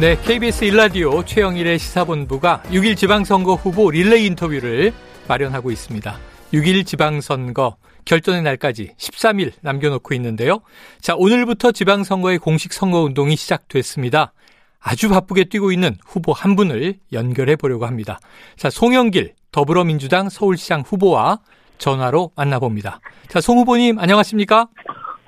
[0.00, 4.94] 네, KBS 일라디오 최영일의 시사본부가 6일 지방선거 후보 릴레이 인터뷰를
[5.28, 6.18] 마련하고 있습니다.
[6.54, 7.76] 6일 지방선거
[8.06, 10.62] 결전의 날까지 13일 남겨놓고 있는데요.
[11.02, 14.32] 자, 오늘부터 지방선거의 공식 선거운동이 시작됐습니다.
[14.80, 18.20] 아주 바쁘게 뛰고 있는 후보 한 분을 연결해 보려고 합니다.
[18.56, 21.40] 자, 송영길 더불어민주당 서울시장 후보와
[21.76, 23.00] 전화로 만나봅니다.
[23.28, 24.68] 자, 송 후보님 안녕하십니까?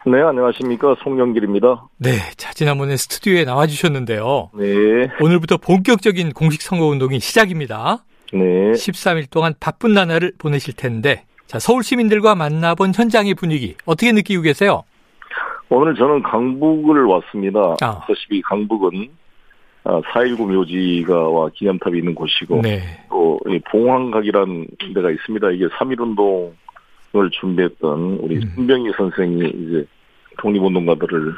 [0.04, 0.96] 네, 안녕하십니까.
[1.04, 1.84] 송영길입니다.
[1.98, 4.50] 네, 자, 지난번에 스튜디오에 나와주셨는데요.
[4.52, 4.66] 네.
[5.20, 8.04] 오늘부터 본격적인 공식 선거운동이 시작입니다.
[8.32, 8.72] 네.
[8.72, 14.82] 13일 동안 바쁜 나날을 보내실 텐데, 자, 서울 시민들과 만나본 현장의 분위기 어떻게 느끼고 계세요?
[15.68, 17.76] 오늘 저는 강북을 왔습니다.
[17.80, 18.00] 아.
[18.00, 19.08] 아시다시피 강북은
[19.84, 22.80] 4.19 묘지가와 기념탑이 있는 곳이고, 네.
[23.08, 23.38] 또
[23.70, 25.50] 봉황각이라는 데가 있습니다.
[25.52, 26.50] 이게 3.1운동
[27.14, 28.52] 을 준비했던 우리 음.
[28.54, 29.86] 손병희 선생이 이제
[30.38, 31.34] 독립운동가들을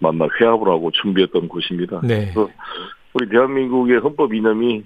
[0.00, 2.00] 만나 회합을 하고 준비했던 곳입니다.
[2.02, 2.32] 네.
[2.32, 2.50] 그래서
[3.12, 4.82] 우리 대한민국의 헌법 이념이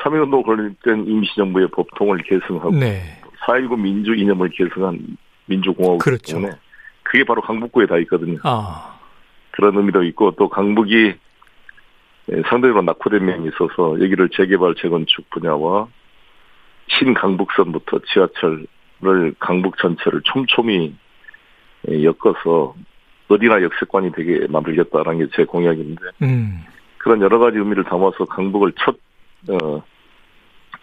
[0.00, 3.00] 3.1운동 관련된 임시정부의 법통을 계승하고 네.
[3.46, 6.34] 4.19 민주 이념을 계승한 민주공화국 그렇죠.
[6.36, 6.52] 때문에
[7.02, 8.38] 그게 바로 강북구에 다 있거든요.
[8.42, 8.98] 아,
[9.52, 11.14] 그런 의미도 있고 또 강북이
[12.50, 15.88] 상대적으로 낙후된 면이 있어서 여기를 재개발 재건축 분야와
[16.88, 18.66] 신강북선부터 지하철
[19.04, 20.94] 을 강북 전체를 촘촘히
[21.88, 22.74] 엮어서
[23.28, 26.64] 어디나 역세권이 되게 만들겠다라는 게 제 공약인데 음.
[26.98, 28.96] 그런 여러 가지 의미를 담아서 강북을 첫
[29.50, 29.82] 어,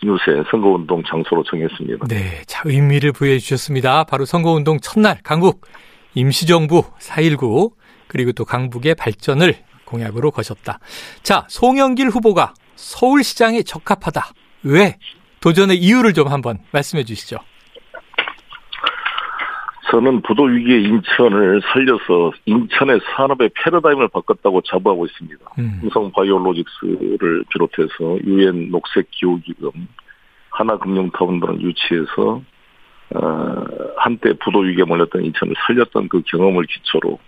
[0.05, 2.07] 요새 선거운동 장소로 정했습니다.
[2.07, 2.41] 네.
[2.47, 4.03] 자, 의미를 부여해 주셨습니다.
[4.05, 5.61] 바로 선거운동 첫날, 강북,
[6.13, 7.71] 임시정부 4.19,
[8.07, 10.79] 그리고 또 강북의 발전을 공약으로 거셨다.
[11.23, 14.31] 자, 송영길 후보가 서울시장에 적합하다.
[14.63, 14.97] 왜?
[15.41, 17.37] 도전의 이유를 좀 한번 말씀해 주시죠.
[19.91, 25.45] 저는 부도 위기의 인천을 살려서 인천의 산업의 패러다임을 바꿨다고 자부하고 있습니다.
[25.59, 25.79] 음.
[25.81, 29.71] 삼성 바이오로직스를 비롯해서 유엔 녹색 기후 기금,
[30.49, 32.41] 하나금융타운 등을 유치해서
[33.13, 33.63] 어,
[33.97, 37.19] 한때 부도 위기에 몰렸던 인천을 살렸던 그 경험을 기초로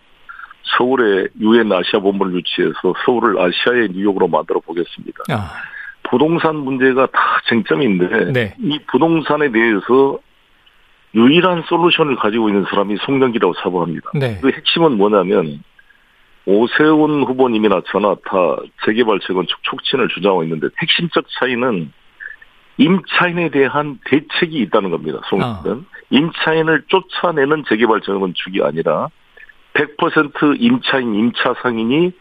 [0.77, 5.19] 서울에 유엔 아시아 본부를 유치해서 서울을 아시아의 뉴욕으로 만들어 보겠습니다.
[5.29, 5.51] 아,
[6.09, 8.55] 부동산 문제가 다 쟁점인데 네.
[8.59, 10.19] 이 부동산에 대해서
[11.17, 14.11] 유일한 솔루션을 가지고 있는 사람이 송영기라고 자부합니다.
[14.13, 14.37] 네.
[14.39, 15.63] 그 핵심은 뭐냐면
[16.45, 21.91] 오세훈 후보님이나 저나 다 재개발 재건축 촉진을 주장하고 있는데 핵심적 차이는
[22.77, 25.19] 임차인에 대한 대책이 있다는 겁니다.
[25.27, 29.09] 송영기는 임차인을 쫓아내는 재개발 재건축이 아니라
[29.73, 32.11] 100% 임차인 임차 상인이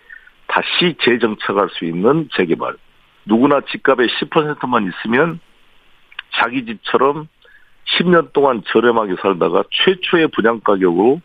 [0.47, 2.77] 다시 재정착할 수 있는 재개발.
[3.27, 5.39] 누구나 집값의 10%만 있으면
[6.35, 7.29] 자기 집처럼
[7.87, 11.21] 10년 동안 저렴하게 살다가 최초의 분양 가격으로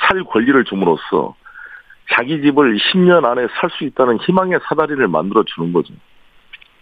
[0.00, 1.34] 살 권리를 줌으로써
[2.12, 5.92] 자기 집을 10년 안에 살 수 있다는 희망의 사다리를 만들어 주는 거죠.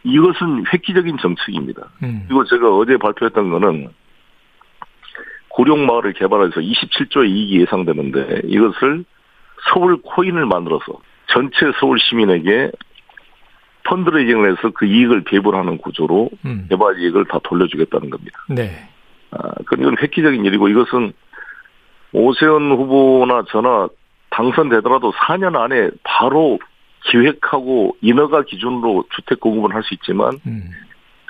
[0.05, 1.89] 이것은 획기적인 정책입니다.
[2.05, 2.25] 음.
[2.29, 3.89] 그리고 제가 어제 발표했던 거는
[5.49, 9.05] 고령마을을 개발해서 27조의 이익이 예상되는데 이것을
[9.73, 12.71] 서울 코인을 만들어서 전체 서울 시민에게
[13.85, 16.67] 펀드레이징을 해서 그 이익을 배분하는 구조로 음.
[16.69, 18.45] 개발 이익을 다 돌려주겠다는 겁니다.
[18.49, 18.89] 네.
[19.39, 21.13] 아, 그 이건 획기적인 일이고 이것은
[22.13, 23.89] 오세훈 후보나 저나
[24.31, 26.59] 당선되더라도 4년 안에 바로
[27.05, 30.71] 기획하고 인허가 기준으로 주택 공급을 할 수 있지만 음.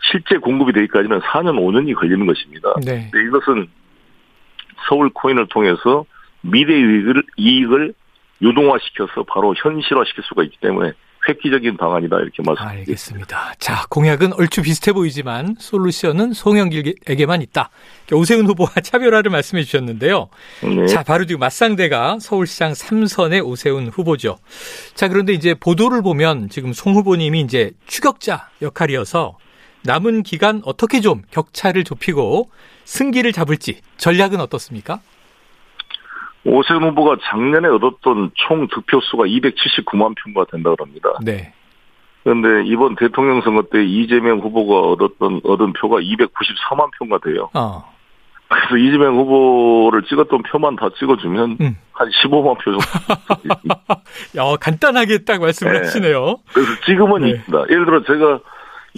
[0.02, 2.74] 실제 공급이 되기까지는 4년 5년이 걸리는 것입니다.
[2.84, 3.10] 네.
[3.12, 3.68] 이것은
[4.88, 6.04] 서울 코인을 통해서
[6.42, 7.94] 미래 이익을, 이익을
[8.40, 10.92] 유동화시켜서 바로 현실화시킬 수가 있기 때문에
[11.28, 12.80] 획기적인 방안이다 이렇게 말씀드립니다.
[12.80, 13.54] 알겠습니다.
[13.58, 17.70] 자, 공약은 얼추 비슷해 보이지만 솔루션은 송영길에게만 있다.
[18.12, 20.28] 오세훈 후보와 차별화를 말씀해 주셨는데요.
[20.62, 20.86] 네.
[20.86, 24.38] 자, 바로 지금 맞상대가 서울시장 3선의 오세훈 후보죠.
[24.94, 29.38] 자, 그런데 이제 보도를 보면 지금 송 후보님이 이제 추격자 역할이어서
[29.82, 32.50] 남은 기간 어떻게 좀 격차를 좁히고
[32.84, 35.00] 승기를 잡을지 전략은 어떻습니까?
[36.46, 41.10] 오세훈 후보가 작년에 얻었던 총 득표수가 279만 표가 된다 그럽니다.
[41.22, 41.52] 네.
[42.22, 47.50] 그런데 이번 대통령 선거 때 이재명 후보가 얻었던 얻은 표가 294만 표가 돼요.
[47.54, 47.84] 어.
[48.48, 51.76] 그래서 이재명 후보를 찍었던 표만 다 찍어주면 음.
[51.92, 52.80] 한 15만 표 정도.
[54.38, 55.78] 야, 간단하게 딱 말씀을 네.
[55.78, 56.36] 하시네요.
[56.52, 57.30] 그래서 지금은 네.
[57.30, 57.64] 있습니다.
[57.70, 58.40] 예를 들어 제가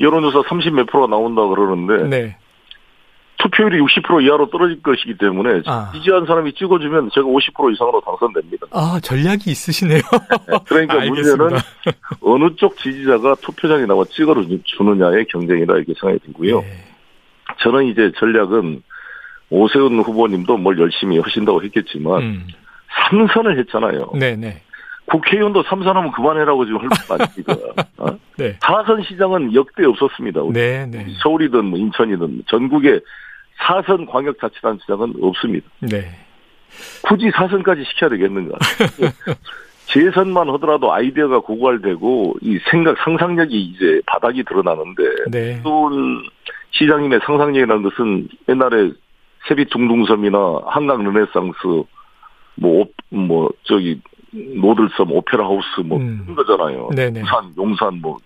[0.00, 2.36] 여론조사 30 몇 프로가 나온다 그러는데 네.
[3.38, 5.90] 투표율이 60% 이하로 떨어질 것이기 때문에 아.
[5.94, 8.66] 지지한 사람이 찍어주면 제가 50% 이상으로 당선됩니다.
[8.72, 10.00] 아, 전략이 있으시네요.
[10.66, 11.44] 그러니까 알겠습니다.
[11.44, 11.60] 문제는
[12.20, 16.60] 어느 쪽 지지자가 투표장에 나와 찍어주느냐의 경쟁이다 이렇게 생각이 들고요.
[16.60, 16.84] 네.
[17.60, 18.82] 저는 이제 전략은
[19.50, 22.46] 오세훈 후보님도 뭘 열심히 하신다고 했겠지만 음.
[23.10, 24.12] 삼선을 했잖아요.
[24.14, 24.62] 네, 네.
[25.06, 27.56] 국회의원도 삼선하면 그만해라고 지금 할거 아닙니까?
[27.98, 28.18] 어?
[28.36, 28.56] 네.
[28.60, 30.40] 사선 시장은 역대 없었습니다.
[30.52, 31.06] 네, 네.
[31.22, 33.00] 서울이든 뭐 인천이든 전국에
[33.58, 35.68] 사선 광역자치단체장은 없습니다.
[35.80, 36.10] 네.
[37.02, 38.56] 굳이 사선까지 시켜야 되겠는가?
[39.86, 45.60] 재선만 하더라도 아이디어가 고갈되고 이 생각 상상력이 이제 바닥이 드러나는데 네.
[45.62, 45.90] 또
[46.72, 48.92] 시장님의 상상력이라는 것은 옛날에
[49.48, 51.56] 세빛둥둥섬이나 한강 르네상스
[52.56, 54.00] 뭐, 오- 뭐, 저기,
[54.32, 56.22] 노들섬 오페라 하우스 뭐, 음.
[56.26, 56.90] 그런 거잖아요.
[56.94, 57.20] 네네.
[57.20, 58.16] 부산, 용산 뭐,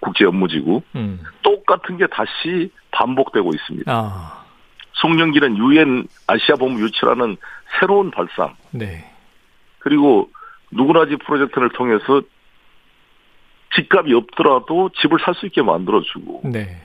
[0.00, 0.80] 국제 업무지구.
[0.96, 1.20] 음.
[1.42, 3.92] 똑같은 게 다시 반복되고 있습니다.
[3.92, 4.45] 아.
[4.96, 7.36] 송영길은 유엔 아시아 본부 유치라는
[7.78, 8.54] 새로운 발상.
[8.70, 9.04] 네.
[9.78, 10.30] 그리고
[10.70, 12.22] 누구나집 프로젝트를 통해서
[13.74, 16.80] 집값이 없더라도 집을 살 수 있게 만들어주고 네.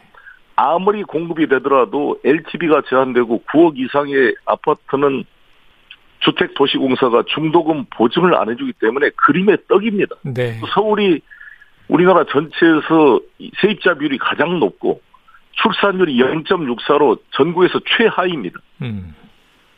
[0.56, 5.24] 아무리 공급이 되더라도 LTV가 제한되고 9억 이상의 아파트는
[6.20, 10.16] 주택도시공사가 중도금 보증을 안 해주기 때문에 그림의 떡입니다.
[10.24, 10.60] 네.
[10.74, 11.22] 서울이
[11.88, 15.02] 우리나라 전체에서 이 세입자 비율이 가장 높고
[15.54, 18.60] 출산율이 0.64로 전국에서 최하위입니다.
[18.82, 19.16] 음.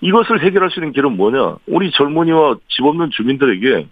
[0.01, 1.57] 이것을 해결할 수 있는 길은 뭐냐?
[1.67, 3.87] 우리 젊은이와 집 없는 주민들에게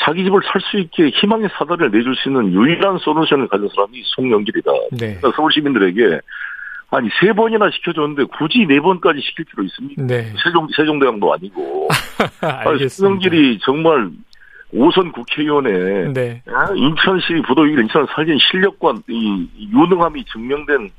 [0.00, 4.70] 자기 집을 살 수 있게 희망의 사다리를 내줄 수 있는 유일한 솔루션을 가진 사람이 송영길이다.
[4.92, 4.98] 네.
[5.16, 6.20] 그러니까 서울 시민들에게
[6.90, 10.02] 아니 세 번이나 시켜줬는데 굳이 네 번까지 시킬 필요 있습니까?
[10.02, 10.32] 네.
[10.44, 11.88] 세종 세종대왕도 아니고
[12.42, 12.88] 아니.
[12.88, 14.10] 송영길이 정말
[14.76, 16.42] 오선 국회의원에 네.
[16.46, 20.90] 아, 인천시 부도의원 인천을 살린 실력과 이 유능함이 증명된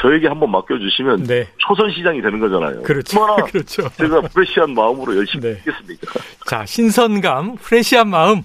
[0.00, 1.46] 저에게 한번 맡겨주시면 네.
[1.58, 2.82] 초선 시장이 되는 거잖아요.
[2.82, 3.20] 그렇죠.
[3.22, 3.88] 얼마나 그렇죠.
[3.90, 5.58] 제가 프레시한 마음으로 열심히 네.
[5.64, 6.12] 하겠습니까?
[6.46, 8.42] 자, 신선감, 프레시한 마음.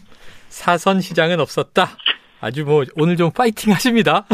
[0.49, 1.89] 사선 시장은 없었다.
[2.41, 4.25] 아주 뭐 오늘 좀 파이팅 하십니다.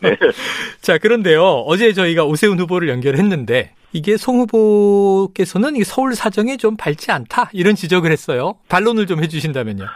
[0.00, 0.16] 네.
[0.80, 1.42] 자, 그런데요.
[1.66, 7.50] 어제 저희가 오세훈 후보를 연결했는데 이게 송 후보께서는 이 서울 사정이 좀 밝지 않다.
[7.52, 8.56] 이런 지적을 했어요.
[8.68, 9.86] 반론을 좀 해주신다면요.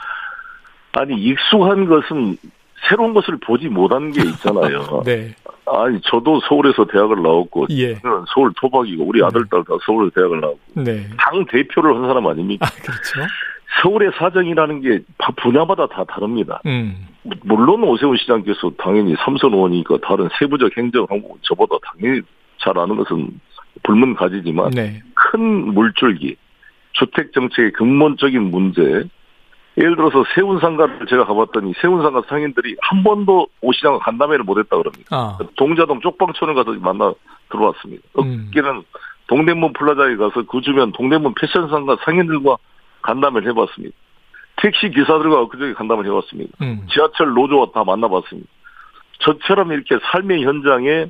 [0.92, 2.36] 아니 익숙한 것은
[2.88, 5.02] 새로운 것을 보지 못한 게 있잖아요.
[5.04, 5.34] 네.
[5.66, 7.96] 아니 저도 서울에서 대학을 나왔고 예.
[8.32, 11.04] 서울 토박이고 우리 아들 딸 다 서울 대학을 나왔고 네.
[11.18, 12.66] 당 대표를 한 사람 아닙니까?
[12.66, 13.28] 아, 그렇죠.
[13.82, 16.60] 서울의 사정이라는 게다 분야마다 다 다릅니다.
[16.66, 17.08] 음.
[17.42, 22.22] 물론 오세훈 시장께서 당연히 삼선 의원이니까 다른 세부적 행정 항목 저보다 당연히
[22.58, 23.28] 잘 아는 것은
[23.88, 25.02] 불문가지지만 네.
[25.14, 26.36] 큰 물줄기,
[26.92, 29.04] 주택 정책의 근본적인 문제.
[29.78, 35.04] 예를 들어서 세운상가를 제가 가봤더니 세운상가 상인들이 한 번도 오시장과 간담회를 못했다 그럽니다.
[35.10, 35.38] 아.
[35.56, 37.12] 동자동 쪽방촌을 가서 만나
[37.48, 38.02] 들어왔습니다.
[38.18, 38.48] 음.
[38.48, 38.82] 어깨는
[39.28, 42.56] 동대문 플라자에 가서 그 주변 동대문 패션상가 상인들과
[43.02, 43.96] 간담회를 해봤습니다.
[44.56, 46.52] 택시 기사들과 그저께 간담회를 해봤습니다.
[46.60, 46.84] 음.
[46.90, 48.48] 지하철 노조와 다 만나봤습니다.
[49.20, 51.06] 저처럼 이렇게 삶의 현장에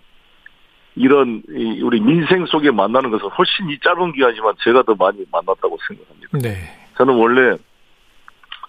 [0.99, 5.79] 이런 이 우리 민생 속에 만나는 것은 훨씬 이 짧은 기간이지만 제가 더 많이 만났다고
[5.89, 6.39] 생각합니다.
[6.39, 6.57] 네.
[6.97, 7.57] 저는 원래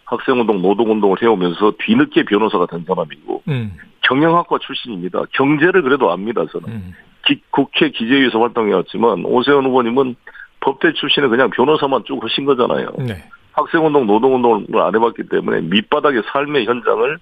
[0.05, 3.73] 학생운동, 노동운동을 해오면서 뒤늦게 변호사가 된 사람이고 음.
[4.01, 5.21] 경영학과 출신입니다.
[5.33, 6.43] 경제를 그래도 압니다.
[6.51, 6.93] 저는 음.
[7.25, 10.15] 기- 국회 기재위에서 활동해왔지만 오세훈 후보님은
[10.61, 12.89] 법대 출신에 그냥 변호사만 쭉 하신 거잖아요.
[12.99, 13.23] 네.
[13.53, 17.17] 학생운동, 노동운동을 안 해봤기 때문에 밑바닥의 삶의 현장을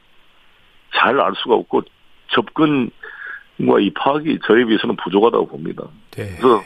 [0.96, 1.82] 잘 알 수가 없고
[2.30, 2.90] 접근과
[3.60, 5.84] 이 파악이 저에 비해서는 부족하다고 봅니다.
[6.12, 6.26] 네.
[6.40, 6.64] 그래서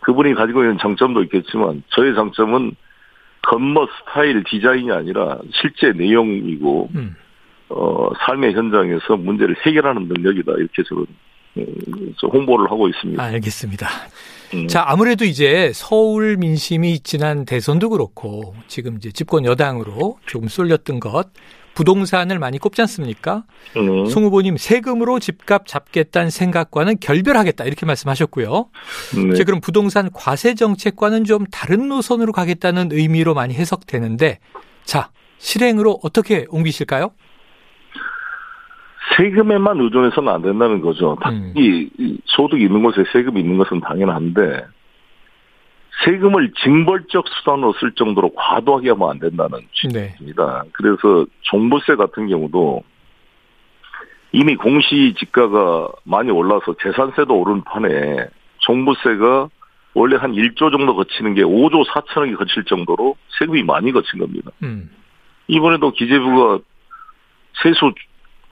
[0.00, 2.72] 그분이 가지고 있는 장점도 있겠지만 저의 장점은
[3.42, 7.16] 겉멋 스타일 디자인이 아니라 실제 내용이고 음.
[7.70, 11.06] 어, 삶의 현장에서 문제를 해결하는 능력이다 이렇게 저는
[12.22, 13.22] 홍보를 하고 있습니다.
[13.22, 13.88] 알겠습니다.
[14.54, 14.68] 음.
[14.68, 21.30] 자, 아무래도 이제 서울 민심이 지난 대선도 그렇고 지금 이제 집권 여당으로 조금 쏠렸던 것
[21.74, 23.44] 부동산을 많이 꼽지 않습니까?
[23.76, 24.06] 음.
[24.06, 28.68] 송 후보님 세금으로 집값 잡겠다는 생각과는 결별하겠다 이렇게 말씀하셨고요.
[29.14, 29.32] 네.
[29.32, 34.40] 이제 그럼 부동산 과세 정책과는 좀 다른 노선으로 가겠다는 의미로 많이 해석되는데
[34.84, 37.12] 자 실행으로 어떻게 옮기실까요?
[39.18, 41.12] 세금에만 의존해서는 안 된다는 거죠.
[41.12, 41.16] 음.
[41.20, 44.64] 당연히 이 소득이 있는 곳에 세금이 있는 것은 당연한데
[46.04, 49.58] 세금을 징벌적 수단으로 쓸 정도로 과도하게 하면 안 된다는
[49.92, 50.14] 네.
[50.14, 50.64] 취지입니다.
[50.72, 52.82] 그래서 종부세 같은 경우도
[54.30, 59.48] 이미 공시지가가 많이 올라서 재산세도 오른 판에 종부세가
[59.94, 64.52] 원래 한 1조 정도 거치는 게 5조 4천억이 거칠 정도로 세금이 많이 거친 겁니다.
[64.62, 64.90] 음.
[65.48, 66.60] 이번에도 기재부가
[67.62, 67.92] 세수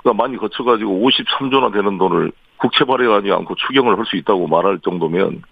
[0.07, 5.43] 가 많이 거쳐가지고 53조나 되는 돈을 국채 발행하지 않고 추경을 할 수 있다고 말할 정도면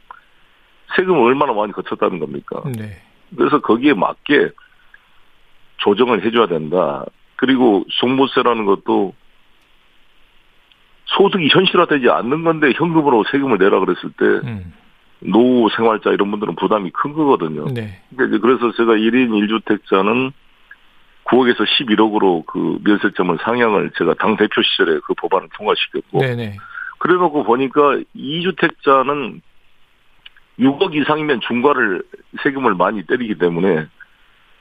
[0.97, 2.63] 세금을 얼마나 많이 거쳤다는 겁니까?
[2.67, 3.03] 네.
[3.37, 4.51] 그래서 거기에 맞게
[5.79, 7.05] 조정을 해줘야 된다.
[7.35, 9.13] 그리고 종부세라는 것도
[11.07, 14.73] 소득이 현실화되지 않는 건데 현금으로 세금을 내라 그랬을 때 음.
[15.19, 17.67] 노후 생활자 이런 분들은 부담이 큰 거거든요.
[17.75, 18.01] 네.
[18.15, 20.33] 그러니까 그래서 제가 1인 1주택자는
[21.35, 26.57] 9억에서 11억으로 그 면세점을 상향을 제가 당 대표 시절에 그 법안을 통과시켰고 네네.
[26.99, 29.41] 그래놓고 보니까 2주택자는
[30.59, 32.03] 6억 이상이면 중과를
[32.43, 33.87] 세금을 많이 때리기 때문에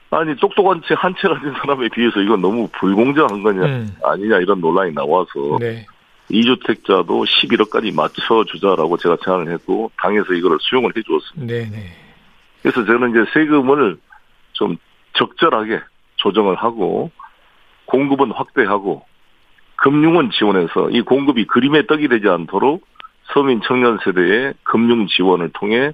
[0.09, 3.95] 아니 똑똑한 채 한 채 가진 사람에 비해서 이건 너무 불공정한 거냐 음.
[4.03, 5.85] 아니냐 이런 논란이 나와서 네.
[6.29, 11.53] 2주택자도 11억까지 맞춰주자라고 제가 제안을 했고 당에서 이거를 수용을 해주었습니다.
[11.53, 11.91] 네네.
[12.61, 13.97] 그래서 저는 이제 세금을
[14.53, 14.77] 좀
[15.13, 15.79] 적절하게
[16.23, 17.11] 조정을 하고
[17.85, 19.05] 공급은 확대하고
[19.75, 22.87] 금융은 지원해서 이 공급이 그림의 떡이 되지 않도록
[23.33, 25.91] 서민 청년 세대의 금융 지원을 통해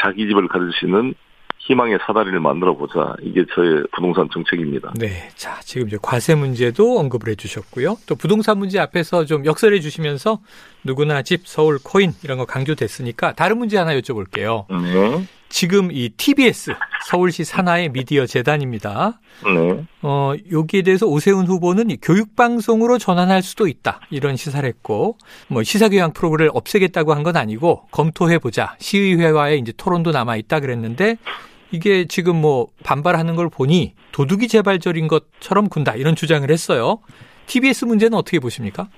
[0.00, 1.14] 자기 집을 가질 수 있는
[1.58, 3.14] 희망의 사다리를 만들어 보자.
[3.22, 4.92] 이게 저의 부동산 정책입니다.
[4.98, 5.30] 네.
[5.34, 7.96] 자, 지금 이제 과세 문제도 언급을 해 주셨고요.
[8.06, 10.40] 또 부동산 문제 앞에서 좀 역설해 주시면서
[10.84, 14.66] 누구나 집, 서울, 코인 이런 거 강조됐으니까 다른 문제 하나 여쭤볼게요.
[14.68, 15.26] 네.
[15.54, 16.74] 지금 이 TBS
[17.06, 19.20] 서울시 산하의 미디어 재단입니다.
[19.44, 19.84] 네.
[20.02, 24.00] 어, 여기에 대해서 오세훈 후보는 이 교육방송으로 전환할 수도 있다.
[24.10, 28.74] 이런 시사를 했고, 뭐 시사교양 프로그램을 없애겠다고 한 건 아니고, 검토해보자.
[28.80, 31.18] 시의회와의 이제 토론도 남아있다 그랬는데,
[31.70, 35.94] 이게 지금 뭐 반발하는 걸 보니 도둑이 재발절인 것처럼 군다.
[35.94, 36.98] 이런 주장을 했어요.
[37.46, 38.88] TBS 문제는 어떻게 보십니까?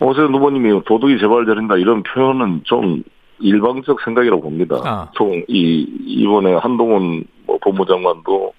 [0.00, 3.02] 오세훈 후보님이 도둑이 재발절인다 이런 표현은 좀
[3.38, 4.76] 일방적 생각이라고 봅니다.
[4.84, 5.08] 아.
[5.10, 8.54] 보통 이 이번에 한동훈 뭐 법무장관도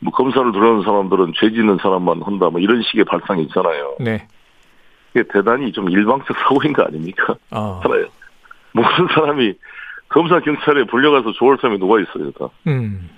[0.00, 3.96] 뭐 검사를 두려는 사람들은 죄 짓는 사람만 한다 뭐 이런 식의 발상이 있잖아요.
[4.00, 4.26] 네.
[5.14, 7.36] 이게 대단히 좀 일방적 사고인 거 아닙니까?
[7.50, 7.80] 어.
[7.82, 8.06] 하나요.
[8.72, 9.54] 모든 사람이
[10.08, 12.48] 검사 경찰에 불려가서 좋을 사람이 누가 있어요, 다.
[12.66, 13.10] 음.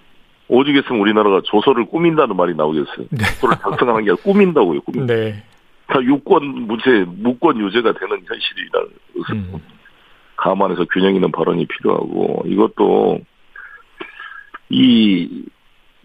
[0.49, 3.07] 오죽 했으면 우리나라가 조서를 꾸민다는 말이 나오겠어요.
[3.11, 3.25] 네.
[3.25, 5.07] 조서를 작성하는 게 아니라 꾸민다고요, 꾸민.
[5.07, 5.45] 네.
[5.87, 8.89] 다 유권 무죄, 무권 유죄가 되는 현실이라는
[9.33, 9.61] 음.
[10.41, 13.21] 감안해서 균형 있는 발언이 필요하고 이것도
[14.71, 15.45] 이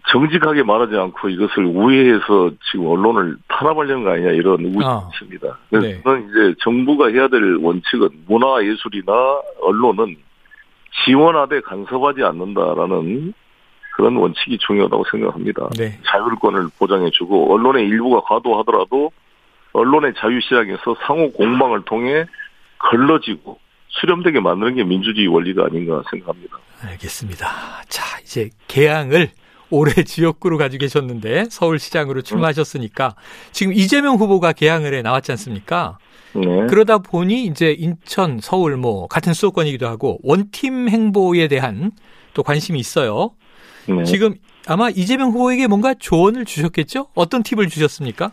[0.08, 5.56] 정직하게 말하지 않고 이것을 우회해서 지금 언론을 탄압하려는 거 아니냐 이런 의구심이 아.
[5.68, 6.02] 그래서 네.
[6.02, 9.12] 저는 이제 정부가 해야 될 원칙은 문화예술이나
[9.62, 10.16] 언론은
[11.04, 13.34] 지원하되 간섭하지 않는다라는
[13.96, 15.68] 그런 원칙이 중요하다고 생각합니다.
[15.76, 15.98] 네.
[16.06, 19.10] 자율권을 보장해주고 언론의 일부가 과도하더라도
[19.72, 22.26] 언론의 자유시장에서 상호 공방을 통해
[22.78, 23.58] 걸러지고
[24.00, 26.58] 수렴되게 만드는 게 민주주의 원리가 아닌가 생각합니다.
[26.82, 27.48] 알겠습니다.
[27.88, 29.30] 자, 이제 개항을
[29.70, 33.16] 올해 지역구로 가지고 계셨는데 서울시장으로 출마하셨으니까
[33.52, 35.98] 지금 이재명 후보가 개항을 해 나왔지 않습니까?
[36.34, 36.66] 네.
[36.66, 41.92] 그러다 보니 이제 인천, 서울 뭐 같은 수도권이기도 하고 원팀 행보에 대한
[42.34, 43.30] 또 관심이 있어요.
[43.88, 44.04] 네.
[44.04, 44.34] 지금
[44.66, 47.08] 아마 이재명 후보에게 뭔가 조언을 주셨겠죠?
[47.14, 48.32] 어떤 팁을 주셨습니까?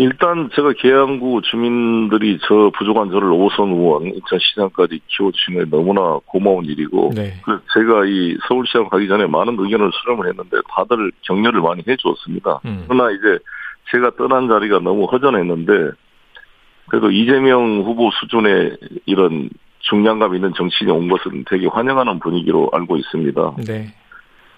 [0.00, 6.64] 일단 제가 계양구 주민들이 저 부족한 저를 오선 의원 인천 시장까지 키워주신 게 너무나 고마운
[6.64, 7.34] 일이고 네.
[7.44, 12.60] 그래서 제가 이 서울시장 가기 전에 많은 의견을 수렴을 했는데 다들 격려를 많이 해주었습니다.
[12.64, 12.84] 음.
[12.88, 13.38] 그러나 이제
[13.90, 15.90] 제가 떠난 자리가 너무 허전했는데
[16.88, 23.56] 그래도 이재명 후보 수준의 이런 중량감 있는 정치인이 온 것은 되게 환영하는 분위기로 알고 있습니다.
[23.66, 23.94] 네.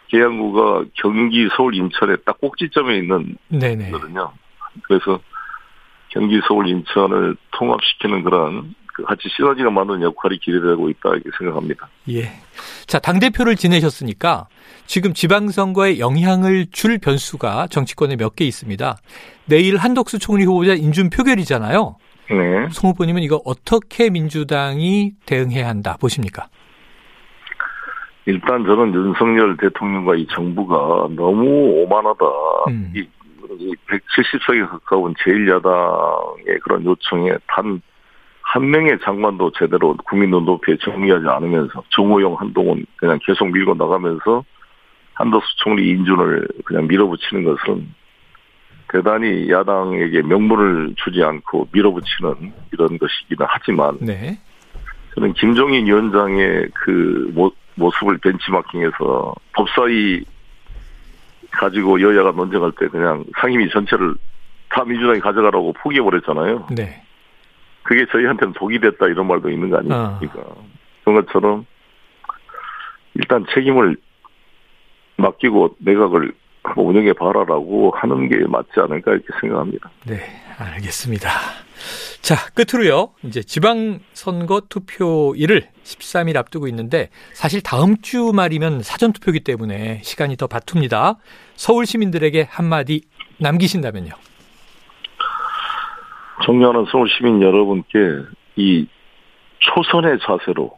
[0.06, 3.90] 계양구가 경기, 서울, 인천의 딱 꼭지점에 있는 네네.
[3.90, 4.30] 거든요.
[4.82, 5.18] 그래서
[6.12, 11.88] 경기, 서울, 인천을 통합시키는 그런 그 같이 시너지가 만드는 역할이 기대되고 있다 이렇게 생각합니다.
[12.10, 12.24] 예.
[12.86, 14.48] 자, 당 대표를 지내셨으니까
[14.84, 18.96] 지금 지방선거에 영향을 줄 변수가 정치권에 몇 개 있습니다.
[19.46, 21.96] 내일 한덕수 총리 후보자 인준 표결이잖아요.
[22.30, 22.68] 네.
[22.70, 26.48] 송 후보님은 이거 어떻게 민주당이 대응해야 한다 보십니까?
[28.26, 31.44] 일단 저는 윤석열 대통령과 이 정부가 너무
[31.82, 32.24] 오만하다.
[32.68, 32.92] 음.
[32.94, 33.04] 이
[33.58, 37.80] 170석에 가까운 제1야당의 그런 요청에 단
[38.52, 44.44] 한 명의 장관도 제대로 국민 눈높이에 정리하지 않으면서 정호영, 한동훈 그냥 계속 밀고 나가면서
[45.14, 47.94] 한덕수 총리 인준을 그냥 밀어붙이는 것은
[48.88, 54.38] 대단히 야당에게 명분을 주지 않고 밀어붙이는 이런 것이기는 하지만 네.
[55.14, 60.24] 저는 김종인 위원장의 그 모, 모습을 벤치마킹해서 법사위
[61.52, 64.14] 가지고 여야가 논쟁할 때 그냥 상임위 전체를
[64.70, 66.68] 다 민주당이 가져가라고 포기해버렸잖아요.
[66.70, 67.02] 네.
[67.82, 70.44] 그게 저희한테는 독이 됐다 이런 말도 있는 거 아닙니까?
[71.04, 71.66] 그런 것처럼
[73.14, 73.96] 일단 책임을
[75.16, 76.32] 맡기고 내각을
[76.62, 79.90] 한번 운영해 봐라라고 하는 게 맞지 않을까 이렇게 생각합니다.
[80.06, 80.16] 네,
[80.62, 81.30] 알겠습니다.
[82.20, 83.10] 자, 끝으로요.
[83.24, 91.16] 이제 지방선거 투표일을 13일 앞두고 있는데 사실 다음 주 말이면 사전투표기 때문에 시간이 더 바쁩니다.
[91.56, 93.02] 서울 시민들에게 한마디
[93.38, 94.12] 남기신다면요.
[96.44, 97.98] 존경하는 서울 시민 여러분께
[98.56, 98.86] 이
[99.58, 100.76] 초선의 자세로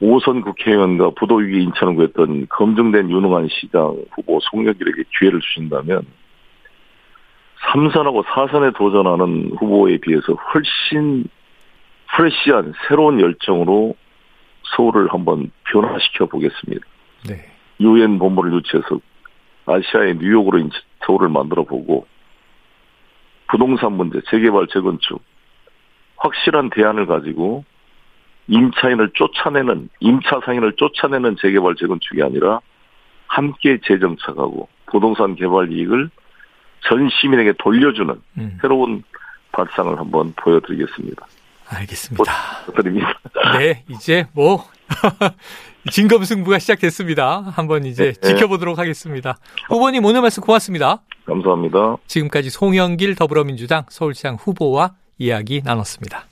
[0.00, 6.06] 오선 국회의원과 부도위기 인천을 구했던 검증된 유능한 시장 후보 송영길에게 기회를 주신다면
[7.66, 11.24] 3선하고 4선에 도전하는 후보에 비해서 훨씬
[12.14, 13.94] 프레시한 새로운 열정으로
[14.76, 16.86] 서울을 한번 변화시켜 보겠습니다.
[17.28, 17.44] 네.
[17.80, 19.00] 유엔 본부를 유치해서
[19.66, 20.68] 아시아의 뉴욕으로
[21.06, 22.06] 서울을 만들어 보고
[23.48, 25.22] 부동산 문제, 재개발, 재건축
[26.16, 27.64] 확실한 대안을 가지고
[28.46, 32.60] 임차인을 쫓아내는 임차 상인을 쫓아내는 재개발 재건축이 아니라
[33.26, 36.10] 함께 재정착하고 부동산 개발 이익을
[36.88, 38.58] 전 시민에게 돌려주는 음.
[38.60, 39.02] 새로운
[39.52, 41.26] 발상을 한번 보여드리겠습니다.
[41.68, 42.24] 알겠습니다.
[42.66, 43.18] 부탁드립니다.
[43.58, 44.64] 네, 이제 뭐
[45.90, 47.40] 진검승부가 시작됐습니다.
[47.54, 48.28] 한번 이제 네.
[48.28, 49.38] 지켜보도록 하겠습니다.
[49.68, 51.00] 후보님 오늘 말씀 고맙습니다.
[51.26, 51.96] 감사합니다.
[52.06, 56.22] 지금까지 송영길 더불어민주당 서울시장 후보와 이야기 나눴습니다.